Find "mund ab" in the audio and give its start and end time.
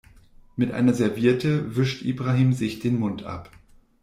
2.97-3.51